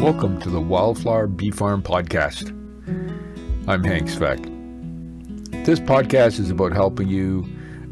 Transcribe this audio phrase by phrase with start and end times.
[0.00, 2.48] Welcome to the Wildflower Bee Farm Podcast.
[3.68, 4.42] I'm Hank Sveck.
[5.66, 7.46] This podcast is about helping you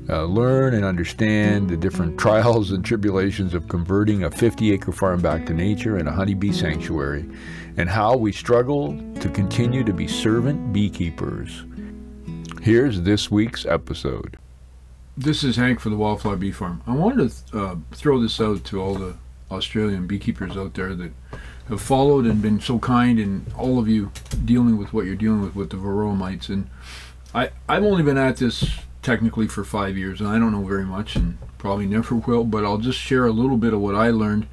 [0.08, 5.20] uh, learn and understand the different trials and tribulations of converting a 50 acre farm
[5.20, 7.28] back to nature and a honeybee sanctuary,
[7.76, 11.66] and how we struggle to continue to be servant beekeepers.
[12.62, 14.38] Here's this week's episode.
[15.18, 16.80] This is Hank for the Wildflower Bee Farm.
[16.86, 19.14] I wanted to uh, throw this out to all the
[19.50, 21.12] Australian beekeepers out there that
[21.68, 24.10] have followed and been so kind, and all of you
[24.44, 26.48] dealing with what you're dealing with with the varroa mites.
[26.48, 26.68] And
[27.34, 28.70] I, I've only been at this
[29.02, 32.44] technically for five years, and I don't know very much, and probably never will.
[32.44, 34.46] But I'll just share a little bit of what I learned.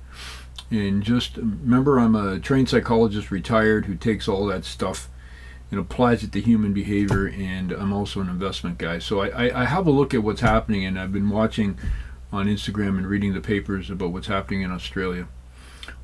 [0.71, 5.09] And just remember, I'm a trained psychologist, retired, who takes all that stuff
[5.71, 7.27] and applies it to human behavior.
[7.27, 10.41] And I'm also an investment guy, so I, I, I have a look at what's
[10.41, 11.77] happening, and I've been watching
[12.31, 15.27] on Instagram and reading the papers about what's happening in Australia.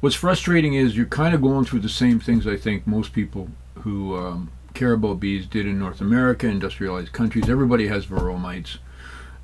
[0.01, 3.49] What's frustrating is you're kind of going through the same things I think most people
[3.75, 7.47] who um, care about bees did in North America, industrialized countries.
[7.47, 8.79] Everybody has varroa mites.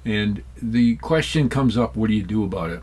[0.04, 2.82] And the question comes up what do you do about it?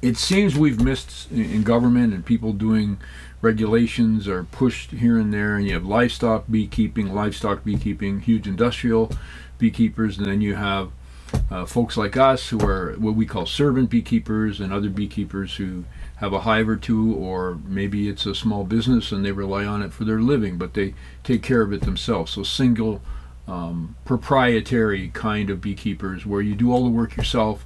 [0.00, 2.98] It seems we've missed in government and people doing
[3.42, 9.10] regulations are pushed here and there, and you have livestock beekeeping, livestock beekeeping, huge industrial
[9.58, 10.92] beekeepers, and then you have
[11.50, 15.84] uh, folks like us who are what we call servant beekeepers and other beekeepers who
[16.16, 19.82] have a hive or two, or maybe it's a small business and they rely on
[19.82, 22.32] it for their living, but they take care of it themselves.
[22.32, 23.02] So, single
[23.46, 27.64] um, proprietary kind of beekeepers where you do all the work yourself,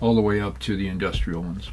[0.00, 1.70] all the way up to the industrial ones.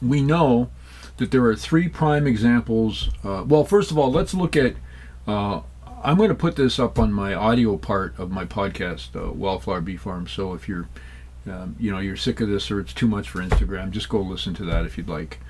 [0.00, 0.70] We know
[1.18, 3.10] that there are three prime examples.
[3.22, 4.76] Uh, well, first of all, let's look at
[5.26, 5.60] uh,
[6.02, 9.82] I'm going to put this up on my audio part of my podcast, uh, Wildflower
[9.82, 10.26] Bee Farm.
[10.26, 10.88] So if you're,
[11.46, 14.20] um, you know, you're sick of this or it's too much for Instagram, just go
[14.20, 15.40] listen to that if you'd like.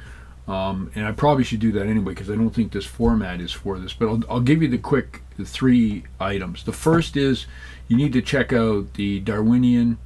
[0.48, 3.52] Um, and I probably should do that anyway because I don't think this format is
[3.52, 3.92] for this.
[3.92, 6.64] But I'll, I'll give you the quick the three items.
[6.64, 7.46] The first is
[7.88, 9.98] you need to check out the Darwinian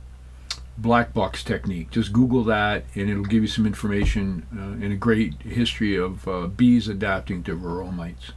[0.77, 1.91] black box technique.
[1.91, 6.27] Just Google that, and it'll give you some information uh, and a great history of
[6.27, 8.33] uh, bees adapting to varroa mites.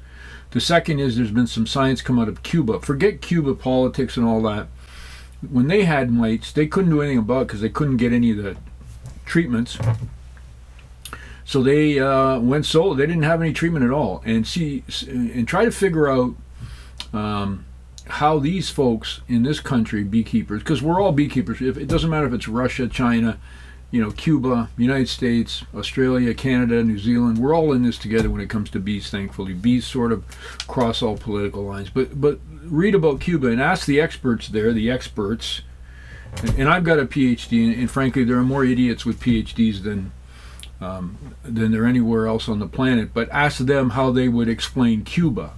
[0.52, 2.80] The second is there's been some science come out of Cuba.
[2.80, 4.68] Forget Cuba politics and all that.
[5.50, 8.38] When they had mites, they couldn't do anything about because they couldn't get any of
[8.38, 8.58] the
[9.26, 9.78] treatments.
[11.46, 12.94] So they uh, went solo.
[12.94, 16.36] They didn't have any treatment at all, and see and try to figure out
[17.14, 17.66] um,
[18.08, 21.62] how these folks in this country, beekeepers, because we're all beekeepers.
[21.62, 23.38] If, it doesn't matter if it's Russia, China,
[23.90, 28.42] you know, Cuba, United States, Australia, Canada, New Zealand, we're all in this together when
[28.42, 29.54] it comes to bees, thankfully.
[29.54, 30.26] Bees sort of
[30.68, 31.90] cross all political lines.
[31.90, 35.62] But but read about Cuba and ask the experts there, the experts.
[36.42, 39.84] And, and I've got a PhD, and, and, frankly, there are more idiots with PhDs
[39.84, 40.12] than
[40.82, 43.14] um, than there anywhere else on the planet.
[43.14, 45.54] But ask them how they would explain Cuba,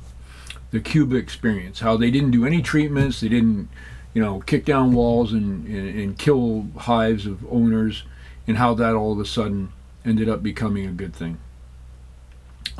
[0.69, 3.69] the Cuba experience, how they didn't do any treatments, they didn't,
[4.13, 8.03] you know, kick down walls and, and, and kill hives of owners
[8.49, 9.71] and how that all of a sudden
[10.03, 11.37] ended up becoming a good thing.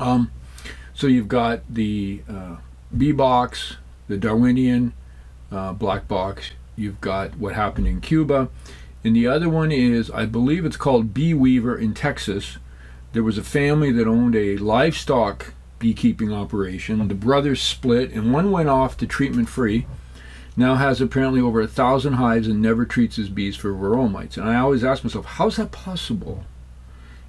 [0.00, 0.32] Um,
[0.92, 2.56] so you've got the uh,
[2.94, 3.76] bee box,
[4.08, 4.92] the Darwinian
[5.52, 6.50] uh, black box.
[6.74, 8.48] You've got what happened in Cuba,
[9.04, 12.58] and the other one is I believe it's called BeeWeaver in Texas.
[13.12, 17.06] There was a family that owned a livestock beekeeping operation.
[17.06, 19.86] The brothers split, and one went off to treatment free
[20.60, 24.36] now has apparently over a thousand hives and never treats his bees for varroa mites.
[24.36, 26.44] And I always ask myself, how's that possible?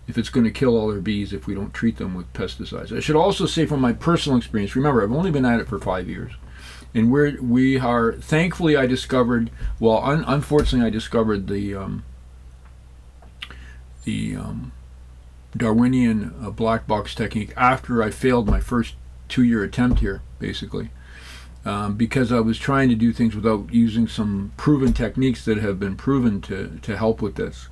[0.07, 2.95] If it's going to kill all our bees if we don't treat them with pesticides.
[2.95, 5.79] I should also say from my personal experience, remember I've only been at it for
[5.79, 6.33] five years,
[6.93, 9.49] and we're we are thankfully I discovered
[9.79, 12.03] well un, unfortunately I discovered the um,
[14.03, 14.73] the um,
[15.55, 18.95] Darwinian uh, black box technique after I failed my first
[19.29, 20.89] two year attempt here basically
[21.65, 25.79] um, because I was trying to do things without using some proven techniques that have
[25.79, 27.67] been proven to, to help with this.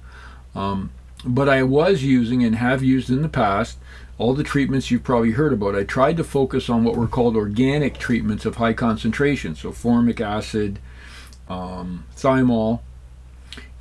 [0.56, 0.92] Um,
[1.26, 3.78] but I was using and have used in the past
[4.18, 5.76] all the treatments you've probably heard about.
[5.76, 10.20] I tried to focus on what were called organic treatments of high concentration, so formic
[10.22, 10.80] acid,
[11.48, 12.82] um, thymol,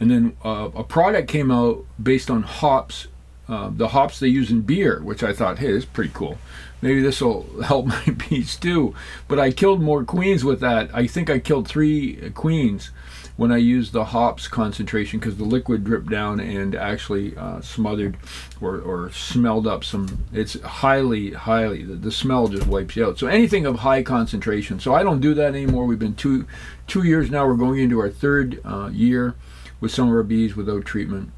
[0.00, 3.08] and then uh, a product came out based on hops,
[3.48, 6.38] uh, the hops they use in beer, which I thought, hey, this is pretty cool
[6.80, 8.94] maybe this will help my bees too.
[9.26, 10.90] But I killed more queens with that.
[10.94, 12.90] I think I killed three queens
[13.36, 18.16] when I used the hops concentration because the liquid dripped down and actually uh, smothered
[18.60, 20.24] or, or smelled up some.
[20.32, 23.18] It's highly, highly, the, the smell just wipes you out.
[23.18, 24.80] So anything of high concentration.
[24.80, 25.86] So I don't do that anymore.
[25.86, 26.46] We've been two,
[26.88, 27.46] two years now.
[27.46, 29.36] We're going into our third uh, year
[29.80, 31.30] with some of our bees without treatment.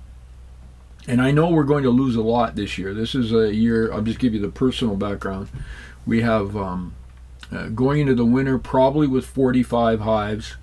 [1.08, 2.92] And I know we're going to lose a lot this year.
[2.94, 5.48] This is a year, I'll just give you the personal background.
[6.06, 6.94] We have um,
[7.50, 10.56] uh, going into the winter probably with 45 hives.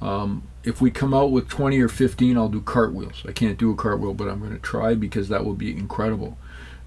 [0.00, 3.22] Um, if we come out with 20 or 15, I'll do cartwheels.
[3.26, 6.38] I can't do a cartwheel, but I'm going to try because that will be incredible.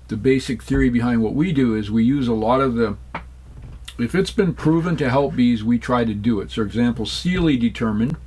[0.08, 2.98] The basic theory behind what we do is we use a lot of the
[3.98, 6.52] if it's been proven to help bees, we try to do it.
[6.52, 8.18] So, example, Seeley determined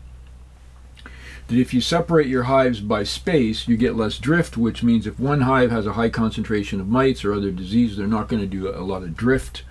[1.49, 5.20] that if you separate your hives by space, you get less drift, which means if
[5.20, 8.49] one hive has a high concentration of mites or other disease, they're not going to
[8.49, 9.62] do a lot of drift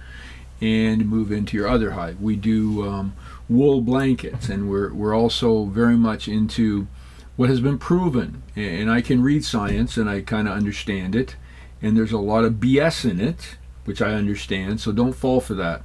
[0.62, 2.22] and move into your other hive.
[2.22, 3.16] We do um,
[3.50, 6.88] wool blankets, and we're, we're also very much into
[7.36, 8.44] what has been proven.
[8.56, 11.36] And I can read science and I kind of understand it,
[11.82, 15.56] and there's a lot of BS in it, which I understand, so don't fall for
[15.56, 15.82] that.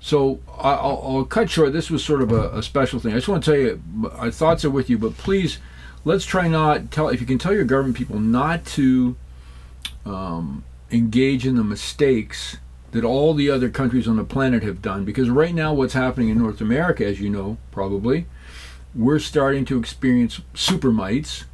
[0.00, 1.74] So I'll, I'll, cut short.
[1.74, 3.12] This was sort of a, a, special thing.
[3.12, 5.58] I just want to tell you, our thoughts are with you, but please,
[6.06, 7.08] let's try not tell.
[7.08, 9.16] If you can tell your government people not to
[10.06, 12.56] um, engage in the mistakes
[12.92, 16.30] that all the other countries on the planet have done, because right now, what's happening
[16.30, 18.26] in North America, as you know, probably,
[18.94, 21.44] we're starting to experience super mites.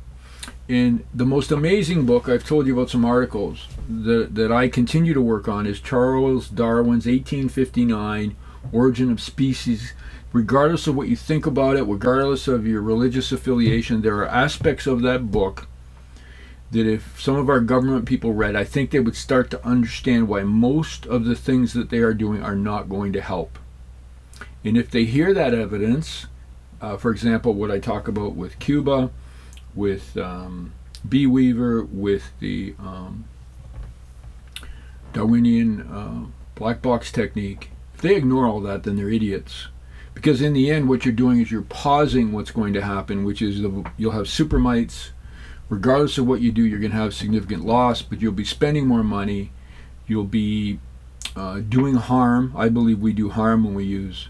[0.68, 5.14] And the most amazing book I've told you about some articles that, that I continue
[5.14, 8.36] to work on is Charles Darwin's 1859
[8.72, 9.92] Origin of Species.
[10.32, 14.86] Regardless of what you think about it, regardless of your religious affiliation, there are aspects
[14.86, 15.68] of that book
[16.72, 20.28] that if some of our government people read, I think they would start to understand
[20.28, 23.58] why most of the things that they are doing are not going to help.
[24.64, 26.26] And if they hear that evidence,
[26.80, 29.10] uh, for example, what I talk about with Cuba,
[29.76, 30.72] with um,
[31.06, 33.26] BeeWeaver, with the um,
[35.12, 39.68] Darwinian uh, black box technique, if they ignore all that, then they're idiots.
[40.14, 43.42] Because in the end, what you're doing is you're pausing what's going to happen, which
[43.42, 45.12] is the, you'll have super mites.
[45.68, 48.86] Regardless of what you do, you're going to have significant loss, but you'll be spending
[48.86, 49.52] more money.
[50.06, 50.78] You'll be
[51.34, 52.54] uh, doing harm.
[52.56, 54.28] I believe we do harm when we use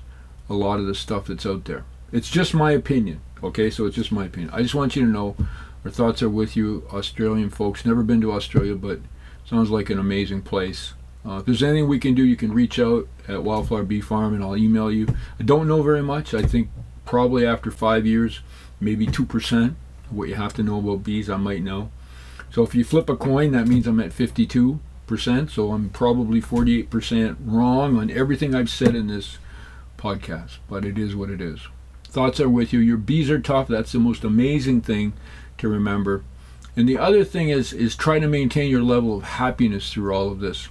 [0.49, 1.85] a lot of the stuff that's out there.
[2.11, 3.71] It's just my opinion, okay?
[3.71, 4.51] So it's just my opinion.
[4.53, 5.37] I just want you to know
[5.85, 7.85] our thoughts are with you, Australian folks.
[7.85, 9.01] Never been to Australia, but
[9.49, 10.95] Sounds like an amazing place.
[11.25, 14.35] Uh, if there's anything we can do, you can reach out at Wildflower Bee Farm
[14.35, 15.07] and I'll email you.
[15.39, 16.35] I don't know very much.
[16.35, 16.69] I think
[17.05, 18.41] probably after five years,
[18.81, 19.77] maybe 2%
[20.11, 21.93] what you have to know about bees, I might know.
[22.51, 24.81] So if you flip a coin, that means I'm at 52%.
[25.51, 29.39] So I'm probably 48% wrong on everything I've said in this
[29.97, 31.69] podcast, but it is what it is.
[32.17, 32.81] Thoughts are with you.
[32.81, 33.69] Your bees are tough.
[33.69, 35.13] That's the most amazing thing
[35.59, 36.25] to remember.
[36.75, 40.31] And the other thing is is try to maintain your level of happiness through all
[40.31, 40.71] of this.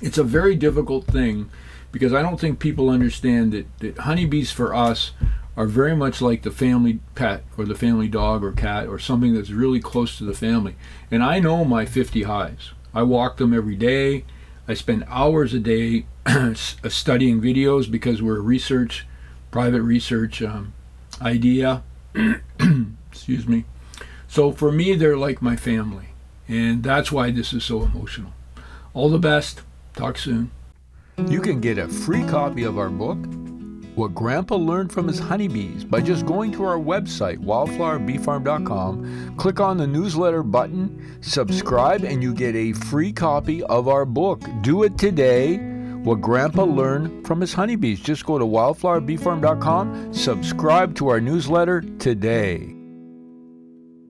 [0.00, 1.50] It's a very difficult thing
[1.90, 5.10] because I don't think people understand that, that honeybees for us
[5.56, 9.34] are very much like the family pet or the family dog or cat or something
[9.34, 10.76] that's really close to the family.
[11.10, 12.70] And I know my 50 hives.
[12.94, 14.24] I walk them every day.
[14.68, 16.06] I spend hours a day
[16.54, 19.08] studying videos because we're a research,
[19.50, 20.72] private research um,
[21.20, 21.82] idea.
[23.10, 23.64] Excuse me.
[24.28, 26.06] So for me, they're like my family.
[26.48, 28.32] And that's why this is so emotional.
[28.94, 29.62] All the best.
[29.94, 30.50] Talk soon.
[31.28, 33.18] You can get a free copy of our book,
[33.94, 39.76] What Grandpa Learned from His Honeybees, by just going to our website, wildflowerbeefarm.com, click on
[39.76, 44.42] the newsletter button, subscribe, and you get a free copy of our book.
[44.62, 45.69] Do it today.
[46.02, 48.00] What Grandpa Learned from His Honeybees.
[48.00, 52.79] Just go to wildflowerbeefarm.com, subscribe to our newsletter today.